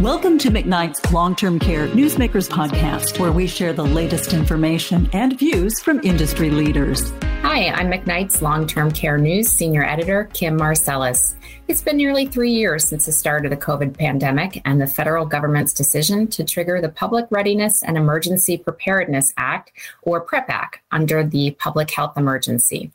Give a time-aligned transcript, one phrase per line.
[0.00, 5.38] Welcome to McKnight's Long Term Care Newsmakers podcast, where we share the latest information and
[5.38, 7.12] views from industry leaders.
[7.42, 11.36] Hi, I'm McKnight's Long Term Care News Senior Editor, Kim Marselas.
[11.68, 15.24] It's been nearly three years since the start of the COVID pandemic and the federal
[15.26, 19.72] government's decision to trigger the Public Readiness and Emergency Preparedness Act,
[20.02, 22.90] or PREP Act, under the public health emergency.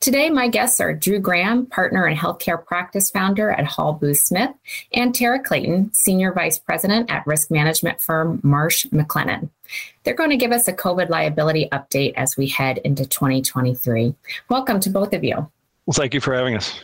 [0.00, 4.50] Today, my guests are Drew Graham, partner and healthcare practice founder at Hall Booth Smith,
[4.92, 9.48] and Tara Clayton, senior vice president at risk management firm Marsh McLennan.
[10.02, 14.14] They're going to give us a COVID liability update as we head into 2023.
[14.48, 15.36] Welcome to both of you.
[15.86, 16.80] Well, thank you for having us.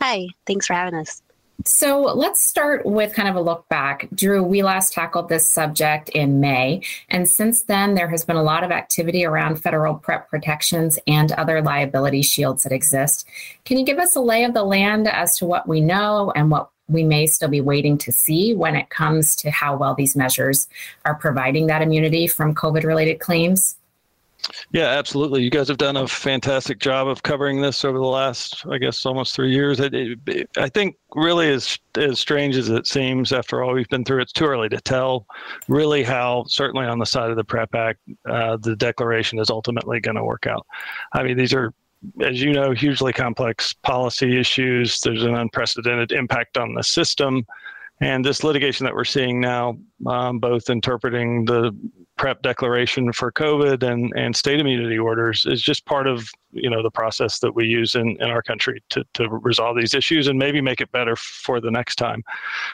[0.00, 1.22] Hi, thanks for having us.
[1.64, 4.08] So let's start with kind of a look back.
[4.14, 8.42] Drew, we last tackled this subject in May, and since then, there has been a
[8.42, 13.26] lot of activity around federal PrEP protections and other liability shields that exist.
[13.64, 16.50] Can you give us a lay of the land as to what we know and
[16.50, 20.16] what we may still be waiting to see when it comes to how well these
[20.16, 20.68] measures
[21.04, 23.76] are providing that immunity from COVID related claims?
[24.72, 25.42] Yeah, absolutely.
[25.42, 29.06] You guys have done a fantastic job of covering this over the last, I guess,
[29.06, 29.80] almost three years.
[29.80, 29.90] I,
[30.56, 34.32] I think really as as strange as it seems after all we've been through, it's
[34.32, 35.26] too early to tell
[35.68, 40.00] really how, certainly on the side of the PrEP Act, uh, the declaration is ultimately
[40.00, 40.66] going to work out.
[41.12, 41.72] I mean, these are
[42.20, 45.00] as you know, hugely complex policy issues.
[45.00, 47.46] There's an unprecedented impact on the system.
[48.00, 51.76] And this litigation that we're seeing now, um, both interpreting the
[52.18, 56.82] PrEP declaration for COVID and, and state immunity orders, is just part of you know
[56.82, 60.38] the process that we use in, in our country to, to resolve these issues and
[60.38, 62.22] maybe make it better for the next time.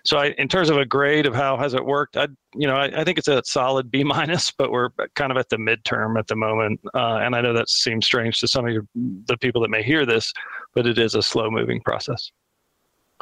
[0.04, 2.74] So, I, in terms of a grade of how has it worked, I you know
[2.74, 6.18] I, I think it's a solid B minus, but we're kind of at the midterm
[6.18, 9.36] at the moment, uh, and I know that seems strange to some of your, the
[9.38, 10.32] people that may hear this,
[10.74, 12.32] but it is a slow moving process.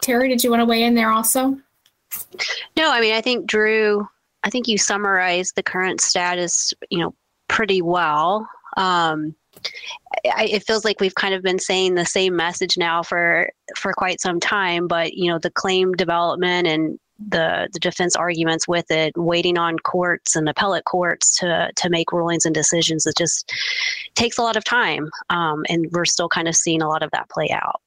[0.03, 1.59] Terry, did you want to weigh in there also?
[2.77, 4.09] No, I mean, I think Drew,
[4.47, 7.13] I think you summarized the current status, you know,
[7.49, 8.49] pretty well.
[8.77, 9.35] Um,
[10.25, 13.93] I, it feels like we've kind of been saying the same message now for for
[13.93, 18.89] quite some time, but you know, the claim development and the the defense arguments with
[18.89, 23.53] it, waiting on courts and appellate courts to to make rulings and decisions, it just
[24.15, 27.11] takes a lot of time, um, and we're still kind of seeing a lot of
[27.11, 27.81] that play out.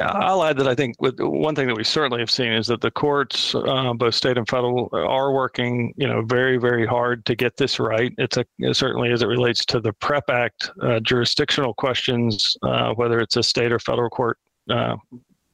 [0.00, 2.90] I'll add that I think one thing that we certainly have seen is that the
[2.90, 7.56] courts, uh, both state and federal, are working, you know, very, very hard to get
[7.56, 8.12] this right.
[8.18, 13.20] It's a certainly as it relates to the PrEP Act uh, jurisdictional questions, uh, whether
[13.20, 14.38] it's a state or federal court
[14.70, 14.96] uh,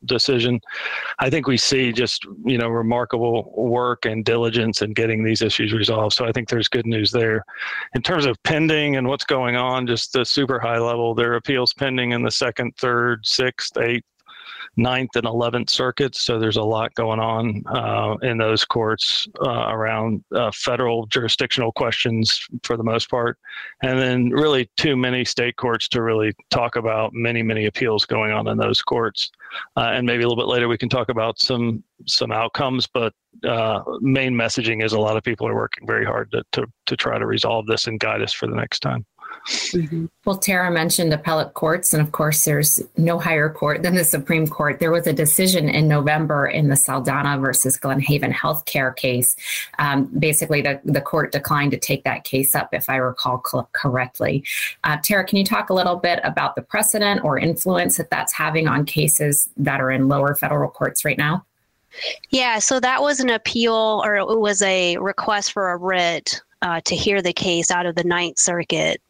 [0.05, 0.61] decision.
[1.19, 5.73] I think we see just you know remarkable work and diligence in getting these issues
[5.73, 6.15] resolved.
[6.15, 7.45] So I think there's good news there.
[7.95, 11.37] In terms of pending and what's going on, just the super high level, there are
[11.37, 14.05] appeals pending in the second, third, sixth, eighth,
[14.77, 16.21] ninth and 11th circuits.
[16.21, 21.73] So there's a lot going on uh, in those courts uh, around uh, federal jurisdictional
[21.73, 23.39] questions for the most part.
[23.83, 28.33] And then really too many state courts to really talk about many, many appeals going
[28.33, 29.31] on in those courts.
[29.77, 33.13] Uh, and maybe a little bit later we can talk about some some outcomes, but
[33.47, 36.97] uh, main messaging is a lot of people are working very hard to, to, to
[36.97, 39.05] try to resolve this and guide us for the next time.
[39.49, 40.07] Mm-hmm.
[40.25, 44.47] Well, Tara mentioned appellate courts, and of course, there's no higher court than the Supreme
[44.47, 44.79] Court.
[44.79, 49.35] There was a decision in November in the Saldana versus Glenhaven healthcare case.
[49.79, 53.39] Um, basically, the, the court declined to take that case up, if I recall
[53.73, 54.45] correctly.
[54.85, 58.33] Uh, Tara, can you talk a little bit about the precedent or influence that that's
[58.33, 61.45] having on cases that are in lower federal courts right now?
[62.31, 66.81] Yeah, so that was an appeal, or it was a request for a writ uh,
[66.85, 69.01] to hear the case out of the Ninth Circuit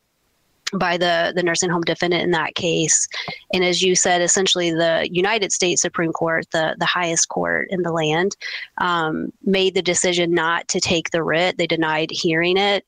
[0.75, 3.09] by the, the nursing home defendant in that case.
[3.53, 7.83] And as you said, essentially the United States Supreme Court, the, the highest court in
[7.83, 8.37] the land,
[8.79, 11.59] um, made the decision not to take the writ.
[11.59, 12.87] They denied hearing it.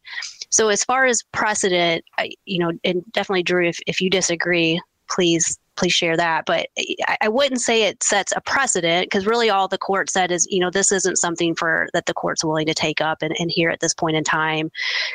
[0.50, 4.80] So as far as precedent, I, you know, and definitely Drew, if, if you disagree,
[5.08, 6.44] please please share that.
[6.46, 6.68] But
[7.08, 10.46] I, I wouldn't say it sets a precedent because really all the court said is,
[10.50, 13.50] you know, this isn't something for that the court's willing to take up and, and
[13.50, 14.70] hear at this point in time,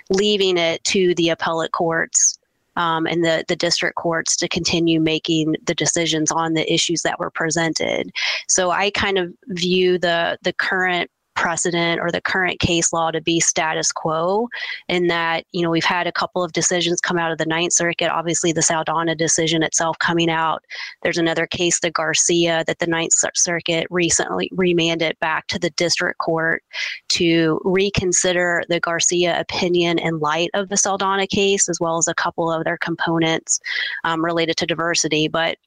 [0.09, 2.36] leaving it to the appellate courts
[2.77, 7.19] um, and the, the district courts to continue making the decisions on the issues that
[7.19, 8.11] were presented.
[8.47, 13.21] So I kind of view the the current precedent or the current case law to
[13.21, 14.49] be status quo.
[14.89, 17.73] In that you know we've had a couple of decisions come out of the ninth
[17.73, 20.65] circuit obviously the saldana decision itself coming out.
[21.03, 26.17] There's another case the garcia that the ninth circuit recently remanded back to the district
[26.17, 26.63] court
[27.09, 32.15] to reconsider the garcia opinion in light of the saldana case as well as a
[32.15, 33.59] couple other components
[34.03, 35.27] um, related to diversity.
[35.27, 35.57] But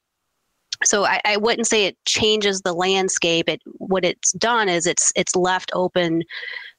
[0.83, 3.49] so I, I, wouldn't say it changes the landscape.
[3.49, 6.23] It what it's done is it's it's left open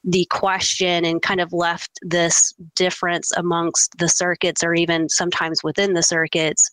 [0.05, 5.95] the question and kind of left this difference amongst the circuits or even sometimes within
[5.95, 6.69] the circuits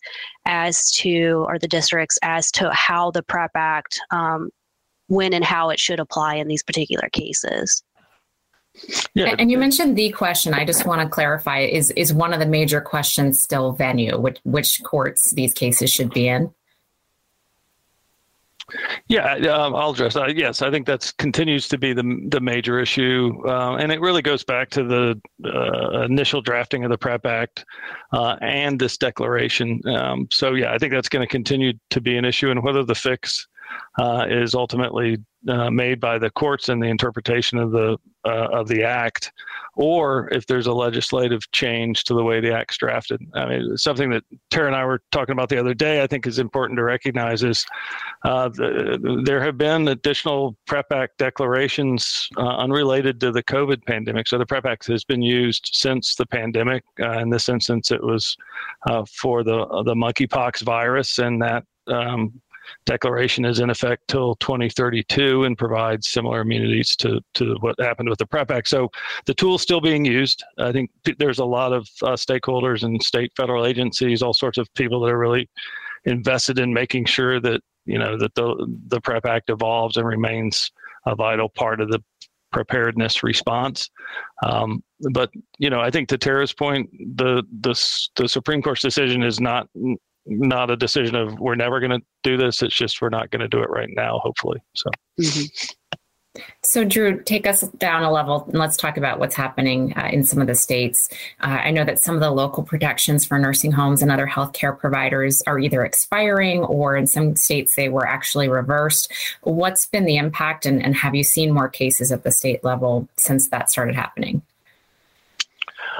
[0.46, 4.50] as to or the districts as to how the prep act um,
[5.06, 7.82] when and how it should apply in these particular cases
[9.14, 9.34] yeah.
[9.38, 10.54] And you mentioned the question.
[10.54, 14.18] I just want to clarify: is is one of the major questions still venue?
[14.18, 16.54] Which which courts these cases should be in?
[19.08, 20.16] Yeah, um, I'll address.
[20.34, 24.22] Yes, I think that continues to be the the major issue, uh, and it really
[24.22, 27.64] goes back to the uh, initial drafting of the PrEP Act
[28.12, 29.80] uh, and this declaration.
[29.86, 32.84] Um, so yeah, I think that's going to continue to be an issue, and whether
[32.84, 33.46] the fix
[33.98, 35.18] uh, is ultimately
[35.48, 39.32] uh, made by the courts and the interpretation of the uh, of the act,
[39.76, 43.20] or if there's a legislative change to the way the act's drafted.
[43.34, 46.02] I mean, something that Tara and I were talking about the other day.
[46.02, 47.64] I think is important to recognize is
[48.24, 54.28] uh, the, there have been additional PrEP Act declarations uh, unrelated to the COVID pandemic.
[54.28, 56.84] So the PrEP Act has been used since the pandemic.
[57.00, 58.36] Uh, in this instance, it was
[59.08, 62.40] for the the monkeypox virus, and that um,
[62.86, 68.18] declaration is in effect till 2032 and provides similar immunities to, to what happened with
[68.18, 68.68] the PrEP Act.
[68.68, 68.90] So
[69.26, 70.42] the tool's still being used.
[70.58, 74.72] I think there's a lot of uh, stakeholders and state federal agencies, all sorts of
[74.74, 75.48] people that are really
[76.04, 80.70] invested in making sure that you know that the the PrEP Act evolves and remains
[81.06, 82.02] a vital part of the
[82.52, 83.90] preparedness response.
[84.42, 84.82] Um,
[85.12, 87.74] but you know, I think to Tara's point, the the
[88.16, 89.68] the Supreme Court's decision is not
[90.26, 92.62] not a decision of we're never going to do this.
[92.62, 94.60] It's just we're not going to do it right now, hopefully.
[94.74, 94.90] So.
[95.20, 95.74] Mm-hmm.
[96.62, 100.24] So, Drew, take us down a level and let's talk about what's happening uh, in
[100.24, 101.08] some of the states.
[101.40, 104.78] Uh, I know that some of the local protections for nursing homes and other healthcare
[104.78, 109.12] providers are either expiring or in some states they were actually reversed.
[109.42, 113.08] What's been the impact, and, and have you seen more cases at the state level
[113.16, 114.42] since that started happening?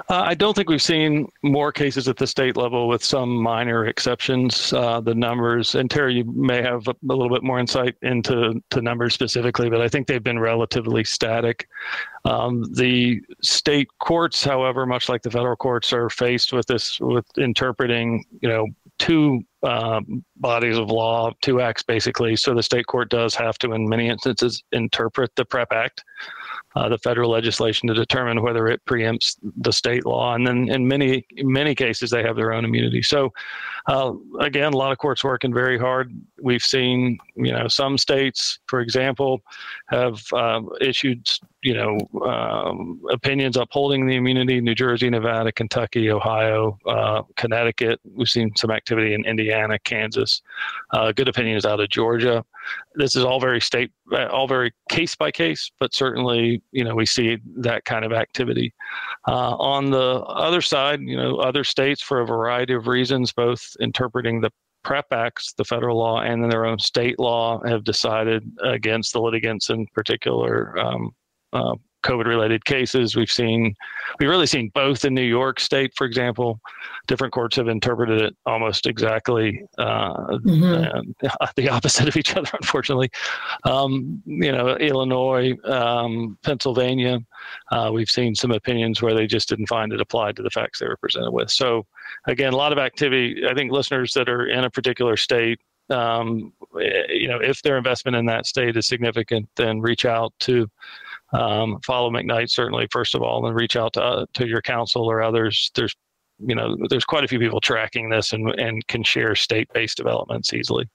[0.09, 3.87] Uh, I don't think we've seen more cases at the state level with some minor
[3.87, 4.73] exceptions.
[4.73, 8.63] Uh, the numbers, and Terry, you may have a, a, little bit more insight into
[8.71, 11.69] to numbers specifically, but I think they've been relatively static.
[12.25, 17.27] Um, the state courts, however, much like the federal courts, are faced with this with
[17.39, 18.67] interpreting, you know,
[18.99, 22.37] two um, bodies of law, two acts basically.
[22.37, 26.05] So the state court does have to, in many instances, interpret the PrEP Act
[26.77, 30.35] uh, the federal legislation to determine whether it preempts the state law.
[30.35, 33.03] And then in many many cases, they have their own immunity.
[33.03, 33.33] So
[33.87, 36.13] uh, again, a lot of courts working very hard.
[36.41, 39.43] We've seen you know some states, for example,
[39.87, 41.29] have uh, issued
[41.63, 44.61] you know um, opinions upholding the immunity.
[44.61, 48.01] New Jersey, Nevada, Kentucky, Ohio, uh, Connecticut.
[48.05, 50.43] We've seen some activity in Indiana, Kansas.
[50.93, 52.45] Uh, good opinions out of Georgia.
[52.95, 56.95] This is all very state, uh, all very case by case, but certainly you know
[56.95, 58.73] we see that kind of activity.
[59.29, 63.77] Uh, on the other side, you know other states for a variety of reasons, both
[63.81, 64.51] interpreting the
[64.83, 69.21] PrEP Acts, the federal law, and then their own state law have decided against the
[69.21, 71.13] litigants in particular um,
[71.53, 73.15] uh, COVID related cases.
[73.15, 73.75] We've seen,
[74.19, 76.61] we've really seen both in New York State, for example.
[77.07, 81.11] Different courts have interpreted it almost exactly uh, mm-hmm.
[81.57, 83.11] the opposite of each other, unfortunately.
[83.65, 87.21] Um, you know, Illinois, um, Pennsylvania,
[87.71, 90.79] uh, we've seen some opinions where they just didn't find it applied to the facts
[90.79, 91.51] they were presented with.
[91.51, 91.87] So,
[92.27, 93.43] again, a lot of activity.
[93.49, 96.53] I think listeners that are in a particular state um,
[97.09, 100.71] you know, if their investment in that state is significant, then reach out to
[101.33, 105.05] um, follow McKnight certainly first of all, and reach out to uh, to your counsel
[105.05, 105.71] or others.
[105.75, 105.95] There's
[106.39, 109.97] you know there's quite a few people tracking this and and can share state based
[109.97, 110.89] developments easily.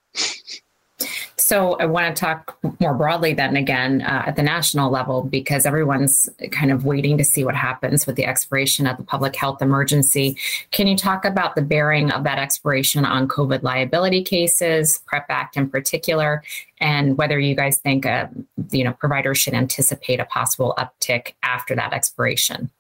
[1.38, 5.66] So I want to talk more broadly then again uh, at the national level because
[5.66, 9.62] everyone's kind of waiting to see what happens with the expiration of the public health
[9.62, 10.38] emergency.
[10.72, 15.58] Can you talk about the bearing of that expiration on COVID liability cases, PrEP Act
[15.58, 16.42] in particular,
[16.80, 18.28] and whether you guys think uh,
[18.72, 22.72] you know providers should anticipate a possible uptick after that expiration?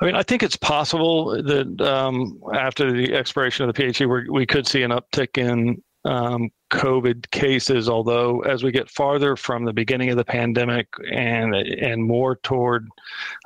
[0.00, 4.46] I mean, I think it's possible that um, after the expiration of the PHE, we
[4.46, 9.72] could see an uptick in um, COVID cases, although as we get farther from the
[9.72, 12.88] beginning of the pandemic and and more toward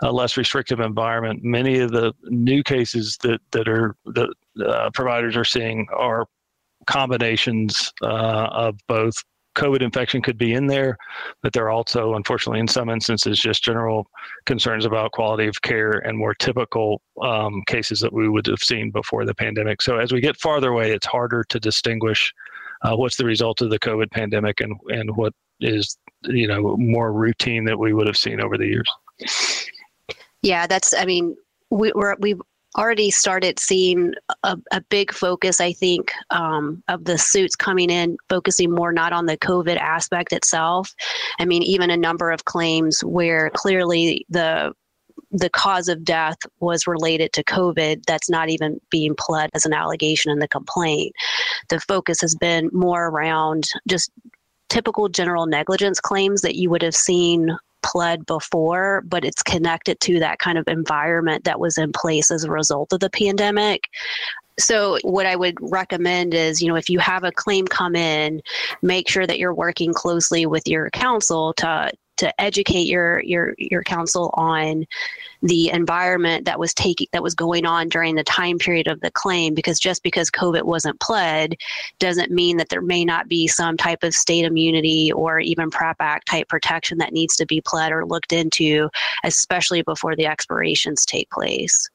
[0.03, 4.31] a less restrictive environment, many of the new cases that that are that
[4.65, 6.27] uh, providers are seeing are
[6.87, 9.23] combinations uh, of both
[9.57, 10.97] COVID infection could be in there,
[11.43, 14.07] but there are also, unfortunately, in some instances, just general
[14.47, 18.91] concerns about quality of care and more typical um, cases that we would have seen
[18.91, 19.81] before the pandemic.
[19.81, 22.35] So as we get farther away, it's harder to distinguish
[22.85, 27.13] uh, what's the result of the COVID pandemic and and what is you know more
[27.13, 28.89] routine that we would have seen over the years.
[30.43, 30.95] Yeah, that's.
[30.95, 31.37] I mean,
[31.71, 32.41] we, we're we've
[32.77, 34.13] already started seeing
[34.43, 39.13] a, a big focus, I think, um, of the suits coming in, focusing more not
[39.13, 40.93] on the COVID aspect itself.
[41.39, 44.75] I mean, even a number of claims where clearly the
[45.31, 49.73] the cause of death was related to COVID, that's not even being pled as an
[49.73, 51.13] allegation in the complaint.
[51.69, 54.11] The focus has been more around just
[54.69, 60.19] typical general negligence claims that you would have seen pled before, but it's connected to
[60.19, 63.89] that kind of environment that was in place as a result of the pandemic.
[64.59, 68.41] So, what I would recommend is, you know, if you have a claim come in,
[68.83, 73.83] make sure that you're working closely with your counsel to to educate your your your
[73.83, 74.87] counsel on
[75.43, 79.11] the environment that was taking that was going on during the time period of the
[79.11, 81.55] claim because just because covid wasn't pled
[81.99, 85.97] doesn't mean that there may not be some type of state immunity or even prep
[86.01, 88.89] act type protection that needs to be pled or looked into
[89.25, 91.89] especially before the expirations take place.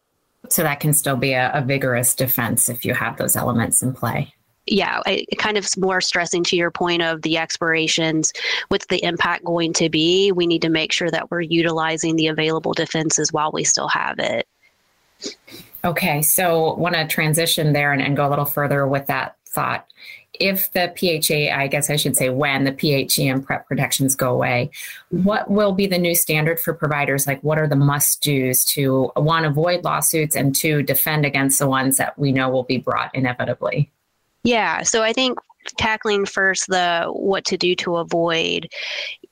[0.50, 3.94] So that can still be a, a vigorous defense if you have those elements in
[3.94, 4.34] play
[4.72, 8.32] yeah, it kind of more stressing to your point of the expirations.
[8.70, 10.32] What's the impact going to be?
[10.32, 14.20] We need to make sure that we're utilizing the available defenses while we still have
[14.20, 14.48] it.
[15.84, 19.88] Okay, so want to transition there and, and go a little further with that thought.
[20.34, 24.32] If the PHA, I guess I should say when the PHE and PrEP protections go
[24.32, 24.72] away,
[25.10, 27.28] what will be the new standard for providers?
[27.28, 31.68] Like, what are the must do's to one, avoid lawsuits, and two, defend against the
[31.68, 33.90] ones that we know will be brought inevitably?
[34.44, 35.38] Yeah, so I think
[35.78, 38.68] tackling first the what to do to avoid.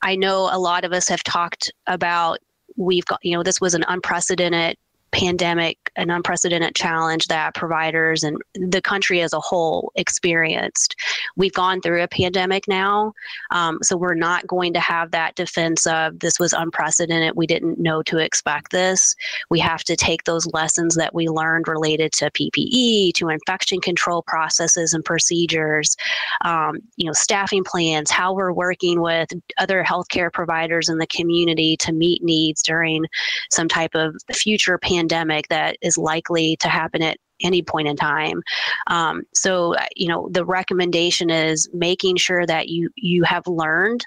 [0.02, 2.40] I know a lot of us have talked about
[2.76, 4.78] we've got, you know, this was an unprecedented
[5.12, 10.96] pandemic, an unprecedented challenge that providers and the country as a whole experienced.
[11.36, 13.14] We've gone through a pandemic now,
[13.52, 17.34] um, so we're not going to have that defense of this was unprecedented.
[17.36, 19.16] We didn't know to expect this.
[19.50, 24.24] We have to take those lessons that we learned related to PPE, to infection control
[24.24, 25.96] processes and procedures,
[26.44, 31.78] um, you know, staffing plans, how we're working with other healthcare providers in the community
[31.78, 33.06] to meet needs during
[33.50, 37.96] some type of future pandemic pandemic that is likely to happen at any point in
[37.96, 38.42] time.
[38.88, 44.06] Um, so, you know, the recommendation is making sure that you you have learned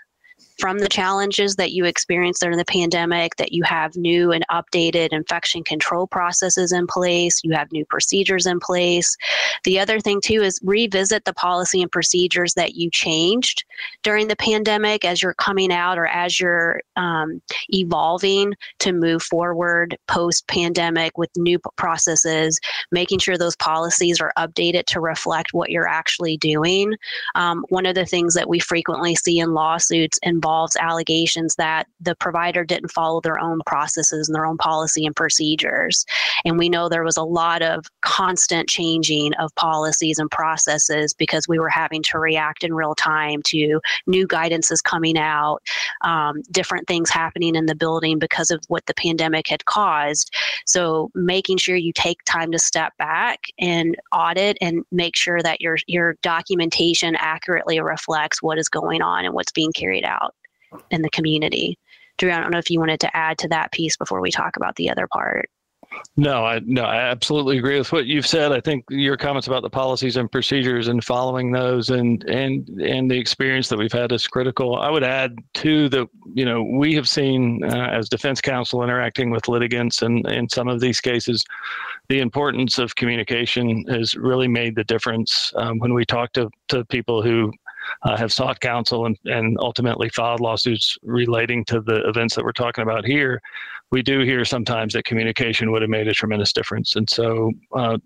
[0.61, 5.09] from the challenges that you experienced during the pandemic, that you have new and updated
[5.11, 9.17] infection control processes in place, you have new procedures in place.
[9.65, 13.65] The other thing, too, is revisit the policy and procedures that you changed
[14.03, 17.41] during the pandemic as you're coming out or as you're um,
[17.71, 22.61] evolving to move forward post pandemic with new processes,
[22.93, 26.95] making sure those policies are updated to reflect what you're actually doing.
[27.35, 31.87] Um, one of the things that we frequently see in lawsuits involves involves allegations that
[32.01, 36.05] the provider didn't follow their own processes and their own policy and procedures.
[36.45, 41.47] And we know there was a lot of constant changing of policies and processes because
[41.47, 45.63] we were having to react in real time to new guidances coming out,
[46.01, 50.35] um, different things happening in the building because of what the pandemic had caused.
[50.67, 55.61] So making sure you take time to step back and audit and make sure that
[55.61, 60.35] your your documentation accurately reflects what is going on and what's being carried out
[60.91, 61.79] in the community.
[62.19, 64.57] Drew, I don't know if you wanted to add to that piece before we talk
[64.57, 65.49] about the other part.
[66.17, 68.53] No, I no, I absolutely agree with what you've said.
[68.53, 73.11] I think your comments about the policies and procedures and following those and and and
[73.11, 74.77] the experience that we've had is critical.
[74.77, 79.31] I would add too that you know we have seen uh, as defense counsel interacting
[79.31, 81.45] with litigants and in some of these cases,
[82.09, 85.53] the importance of communication has really made the difference.
[85.57, 87.53] Um, when we talk to to people who
[88.03, 92.53] uh, have sought counsel and, and ultimately filed lawsuits relating to the events that we're
[92.53, 93.41] talking about here,
[93.91, 96.97] we do hear sometimes that communication would have made a tremendous difference.
[96.97, 97.99] And so uh,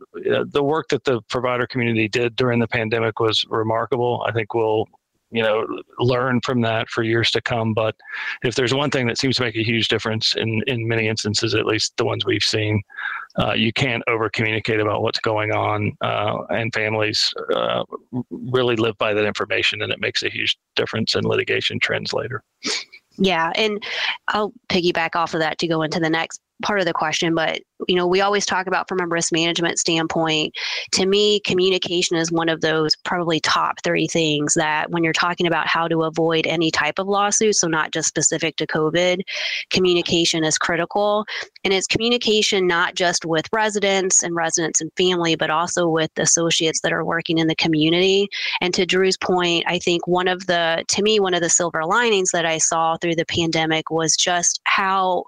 [0.46, 4.24] the work that the provider community did during the pandemic was remarkable.
[4.26, 4.86] I think we'll
[5.34, 5.66] you know
[5.98, 7.74] learn from that for years to come.
[7.74, 7.96] But
[8.42, 11.54] if there's one thing that seems to make a huge difference in in many instances
[11.54, 12.82] at least the ones we've seen
[13.36, 17.82] uh, you can't over communicate about what's going on uh, and families uh,
[18.30, 22.42] really live by that information and it makes a huge difference in litigation trends later.
[23.18, 23.82] Yeah and
[24.28, 27.60] i'll piggyback off of that to go into the next part of the question but
[27.88, 30.54] you know, we always talk about from a risk management standpoint.
[30.92, 35.46] To me, communication is one of those probably top three things that when you're talking
[35.46, 39.20] about how to avoid any type of lawsuit, so not just specific to COVID,
[39.70, 41.24] communication is critical.
[41.64, 46.80] And it's communication not just with residents and residents and family, but also with associates
[46.82, 48.28] that are working in the community.
[48.60, 51.84] And to Drew's point, I think one of the, to me, one of the silver
[51.84, 55.24] linings that I saw through the pandemic was just how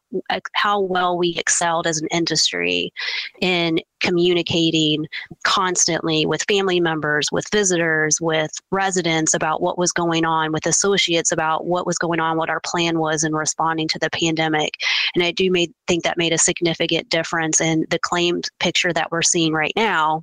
[0.54, 2.92] how well we excelled as an industry
[3.40, 5.06] in communicating
[5.44, 11.32] constantly with family members, with visitors, with residents about what was going on, with associates
[11.32, 14.74] about what was going on, what our plan was in responding to the pandemic.
[15.14, 19.10] And I do made, think that made a significant difference in the claims picture that
[19.10, 20.22] we're seeing right now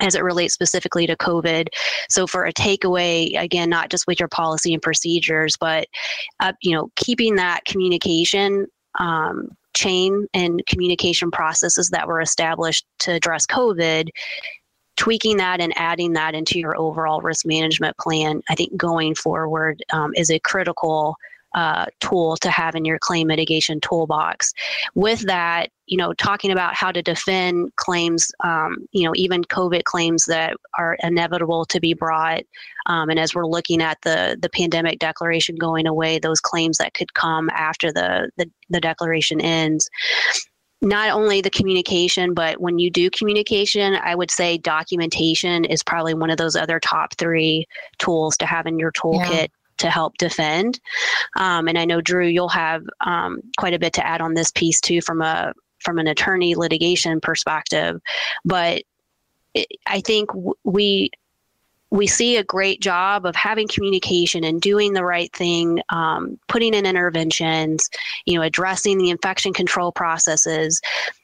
[0.00, 1.68] as it relates specifically to COVID.
[2.08, 5.86] So for a takeaway, again, not just with your policy and procedures, but
[6.40, 8.66] uh, you know, keeping that communication
[8.98, 9.48] um,
[9.78, 14.08] chain and communication processes that were established to address COVID.
[14.96, 19.80] Tweaking that and adding that into your overall risk management plan, I think going forward
[19.92, 21.14] um, is a critical
[21.54, 24.52] uh, tool to have in your claim mitigation toolbox.
[24.94, 29.84] With that, you know, talking about how to defend claims, um, you know, even COVID
[29.84, 32.42] claims that are inevitable to be brought.
[32.86, 36.94] Um, and as we're looking at the the pandemic declaration going away, those claims that
[36.94, 39.88] could come after the the, the declaration ends
[40.80, 46.14] not only the communication, but when you do communication, I would say documentation is probably
[46.14, 47.66] one of those other top three
[47.98, 49.46] tools to have in your toolkit yeah
[49.78, 50.80] to help defend.
[51.36, 54.50] Um, and I know Drew, you'll have um, quite a bit to add on this
[54.50, 58.00] piece too, from a from an attorney litigation perspective.
[58.44, 58.82] But
[59.54, 61.10] it, I think w- we
[61.90, 66.74] we see a great job of having communication and doing the right thing, um, putting
[66.74, 67.88] in interventions,
[68.26, 70.80] you know, addressing the infection control processes.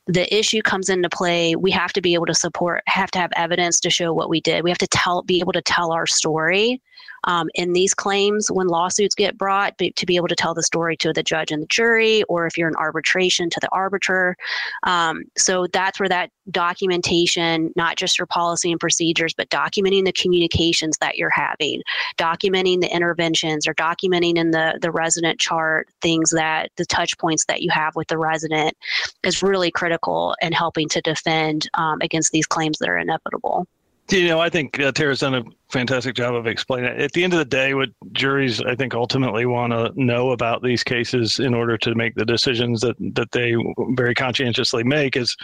[0.07, 1.55] The issue comes into play.
[1.55, 4.41] We have to be able to support, have to have evidence to show what we
[4.41, 4.65] did.
[4.65, 6.81] We have to tell, be able to tell our story
[7.25, 10.97] um, in these claims when lawsuits get brought to be able to tell the story
[10.99, 14.37] to the judge and the jury, or if you're in arbitration to the arbiter.
[14.85, 20.13] Um, so that's where that documentation, not just your policy and procedures, but documenting the
[20.13, 21.83] communications that you're having,
[22.19, 27.45] documenting the interventions or documenting in the, the resident chart things that the touch points
[27.47, 28.77] that you have with the resident
[29.23, 33.67] is really critical in helping to defend um, against these claims that are inevitable.
[34.11, 35.43] You know, I think uh, Tara's done a
[35.75, 37.01] fantastic job of explaining it.
[37.01, 40.63] At the end of the day, what juries, I think, ultimately want to know about
[40.63, 43.55] these cases in order to make the decisions that, that they
[43.91, 45.37] very conscientiously make is,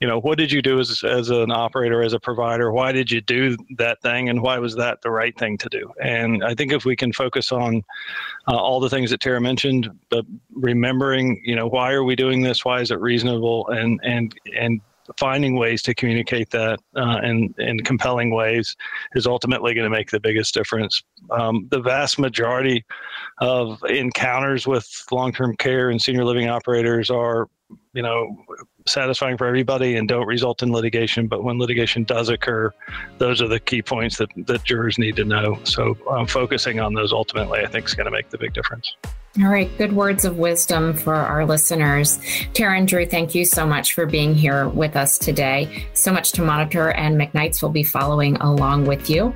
[0.00, 2.72] you know, what did you do as, as an operator, as a provider?
[2.72, 4.28] Why did you do that thing?
[4.28, 5.92] And why was that the right thing to do?
[6.02, 7.84] And I think if we can focus on
[8.48, 12.42] uh, all the things that Tara mentioned, but remembering, you know, why are we doing
[12.42, 12.64] this?
[12.64, 13.68] Why is it reasonable?
[13.68, 14.80] And, and, and
[15.16, 18.76] finding ways to communicate that uh, in in compelling ways
[19.14, 21.02] is ultimately going to make the biggest difference.
[21.30, 22.84] Um, the vast majority
[23.38, 27.48] of encounters with long-term care and senior living operators are,
[27.92, 28.36] you know,
[28.86, 31.26] satisfying for everybody and don't result in litigation.
[31.26, 32.72] But when litigation does occur,
[33.18, 35.58] those are the key points that that jurors need to know.
[35.64, 38.94] So um, focusing on those ultimately, I think, is going to make the big difference.
[39.40, 42.18] All right, good words of wisdom for our listeners.
[42.54, 45.86] Tara and Drew, thank you so much for being here with us today.
[45.92, 49.34] So much to monitor, and McKnight's will be following along with you.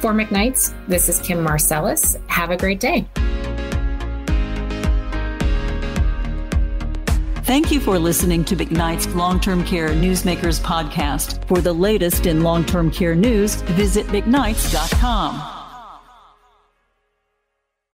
[0.00, 2.20] For McKnight's, this is Kim Marselas.
[2.28, 3.06] Have a great day.
[7.48, 11.42] Thank you for listening to McKnight's Long Term Care Newsmakers podcast.
[11.46, 15.57] For the latest in long term care news, visit McKnights.com.